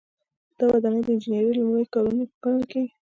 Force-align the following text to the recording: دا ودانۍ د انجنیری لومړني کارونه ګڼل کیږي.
دا 0.57 0.63
ودانۍ 0.71 1.01
د 1.03 1.07
انجنیری 1.13 1.51
لومړني 1.57 1.85
کارونه 1.93 2.23
ګڼل 2.43 2.63
کیږي. 2.71 2.91